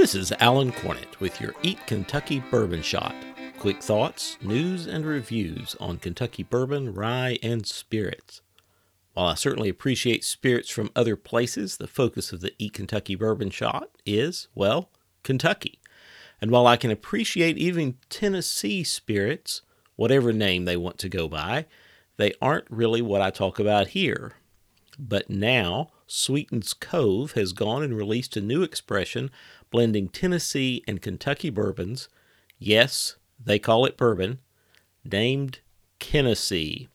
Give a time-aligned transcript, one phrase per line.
[0.00, 3.14] This is Alan Cornett with your Eat Kentucky Bourbon Shot.
[3.58, 8.40] Quick thoughts, news, and reviews on Kentucky bourbon, rye, and spirits.
[9.12, 13.50] While I certainly appreciate spirits from other places, the focus of the Eat Kentucky Bourbon
[13.50, 14.88] Shot is, well,
[15.22, 15.78] Kentucky.
[16.40, 19.60] And while I can appreciate even Tennessee spirits,
[19.96, 21.66] whatever name they want to go by,
[22.16, 24.32] they aren't really what I talk about here.
[24.98, 29.30] But now, Sweetens Cove has gone and released a new expression
[29.70, 32.08] blending Tennessee and Kentucky bourbons.
[32.58, 34.40] Yes, they call it bourbon,
[35.04, 35.60] named
[36.00, 36.88] Tennessee.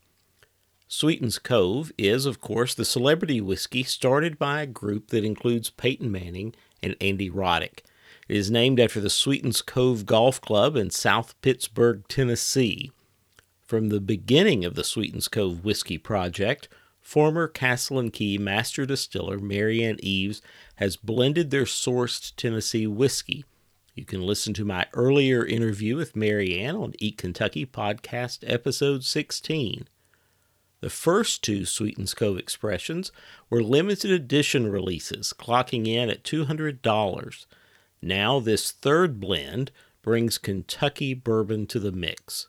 [0.89, 6.11] Sweetens Cove is, of course, the celebrity whiskey started by a group that includes Peyton
[6.11, 6.53] Manning
[6.83, 7.83] and Andy Roddick.
[8.27, 12.91] It is named after the Sweetens Cove Golf Club in South Pittsburg, Tennessee.
[13.65, 16.67] From the beginning of the Sweetens Cove Whiskey Project,
[17.05, 20.41] former Castle and Key master distiller Marianne Eaves
[20.77, 23.45] has blended their sourced Tennessee whiskey.
[23.93, 29.87] You can listen to my earlier interview with Marianne on Eat Kentucky podcast episode 16.
[30.81, 33.11] The first two Sweetens Cove expressions
[33.51, 37.45] were limited edition releases, clocking in at $200.
[38.01, 42.47] Now, this third blend brings Kentucky bourbon to the mix.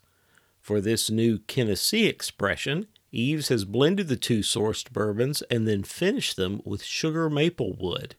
[0.59, 6.35] For this new Tennessee expression, Eaves has blended the two sourced bourbons and then finished
[6.35, 8.15] them with sugar maple wood.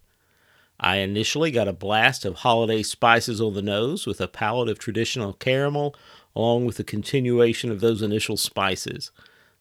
[0.81, 4.79] I initially got a blast of holiday spices on the nose with a palate of
[4.79, 5.95] traditional caramel,
[6.37, 9.11] along with the continuation of those initial spices.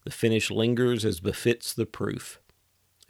[0.03, 2.39] The finish lingers as befits the proof.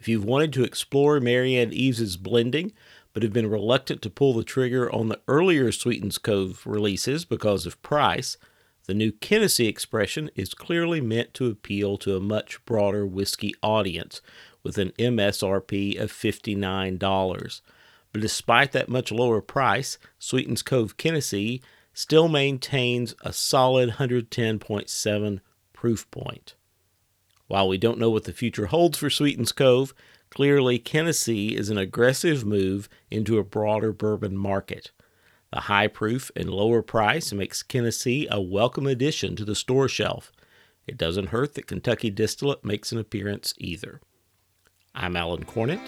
[0.00, 2.72] If you've wanted to explore Marianne Eaves's blending,
[3.12, 7.66] but have been reluctant to pull the trigger on the earlier Sweetens Cove releases because
[7.66, 8.36] of price,
[8.88, 14.22] the new Tennessee expression is clearly meant to appeal to a much broader whiskey audience
[14.62, 17.60] with an MSRP of $59.
[18.10, 21.60] But despite that much lower price, Sweetens Cove Tennessee
[21.92, 25.40] still maintains a solid 110.7
[25.74, 26.54] proof point.
[27.46, 29.92] While we don't know what the future holds for Sweetens Cove,
[30.30, 34.92] clearly Tennessee is an aggressive move into a broader bourbon market.
[35.50, 40.30] The high proof and lower price makes Tennessee a welcome addition to the store shelf.
[40.86, 44.02] It doesn't hurt that Kentucky Distillate makes an appearance either.
[44.94, 45.80] I'm Alan Cornett,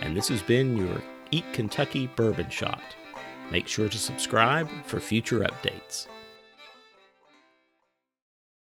[0.00, 1.00] and this has been your
[1.30, 2.82] Eat Kentucky Bourbon Shot.
[3.52, 6.08] Make sure to subscribe for future updates.